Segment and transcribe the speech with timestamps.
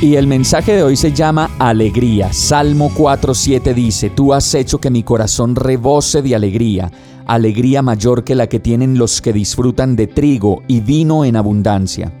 [0.00, 2.32] Y el mensaje de hoy se llama Alegría.
[2.32, 6.90] Salmo 4.7 dice, Tú has hecho que mi corazón rebose de alegría
[7.30, 12.12] alegría mayor que la que tienen los que disfrutan de trigo y vino en abundancia.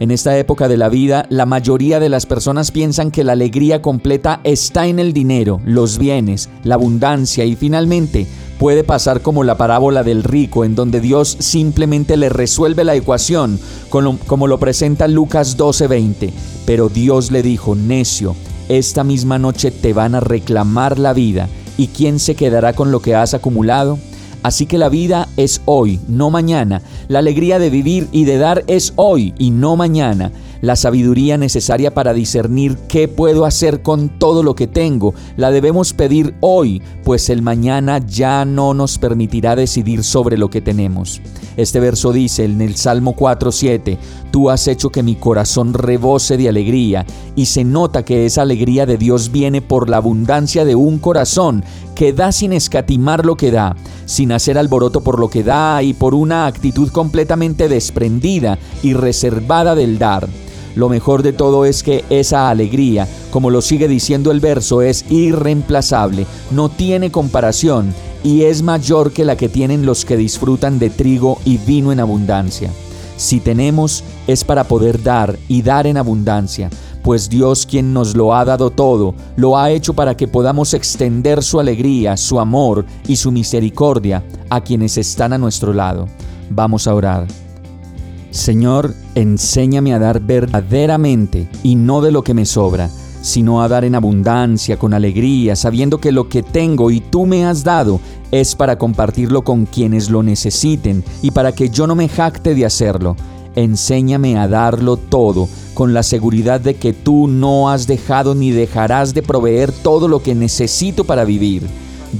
[0.00, 3.80] En esta época de la vida, la mayoría de las personas piensan que la alegría
[3.80, 8.26] completa está en el dinero, los bienes, la abundancia y finalmente
[8.60, 13.58] puede pasar como la parábola del rico, en donde Dios simplemente le resuelve la ecuación,
[13.88, 16.30] como lo presenta Lucas 12:20.
[16.66, 18.36] Pero Dios le dijo, necio,
[18.68, 23.00] esta misma noche te van a reclamar la vida, ¿y quién se quedará con lo
[23.00, 23.98] que has acumulado?
[24.42, 26.82] Así que la vida es hoy, no mañana.
[27.08, 30.32] La alegría de vivir y de dar es hoy y no mañana.
[30.60, 35.94] La sabiduría necesaria para discernir qué puedo hacer con todo lo que tengo la debemos
[35.94, 41.22] pedir hoy, pues el mañana ya no nos permitirá decidir sobre lo que tenemos.
[41.56, 43.98] Este verso dice en el Salmo 4:7,
[44.30, 48.86] Tú has hecho que mi corazón rebose de alegría, y se nota que esa alegría
[48.86, 51.64] de Dios viene por la abundancia de un corazón
[51.94, 55.94] que da sin escatimar lo que da, sin hacer alboroto por lo que da y
[55.94, 60.28] por una actitud completamente desprendida y reservada del dar.
[60.74, 65.04] Lo mejor de todo es que esa alegría, como lo sigue diciendo el verso, es
[65.10, 70.90] irreemplazable, no tiene comparación y es mayor que la que tienen los que disfrutan de
[70.90, 72.70] trigo y vino en abundancia.
[73.16, 76.70] Si tenemos es para poder dar y dar en abundancia,
[77.02, 81.42] pues Dios quien nos lo ha dado todo, lo ha hecho para que podamos extender
[81.42, 86.06] su alegría, su amor y su misericordia a quienes están a nuestro lado.
[86.50, 87.49] Vamos a orar.
[88.30, 92.88] Señor, enséñame a dar verdaderamente y no de lo que me sobra,
[93.22, 97.44] sino a dar en abundancia, con alegría, sabiendo que lo que tengo y tú me
[97.44, 102.08] has dado es para compartirlo con quienes lo necesiten y para que yo no me
[102.08, 103.16] jacte de hacerlo.
[103.56, 109.12] Enséñame a darlo todo, con la seguridad de que tú no has dejado ni dejarás
[109.12, 111.66] de proveer todo lo que necesito para vivir.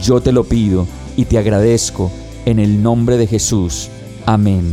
[0.03, 2.11] Yo te lo pido y te agradezco
[2.47, 3.89] en el nombre de Jesús.
[4.27, 4.73] Amén.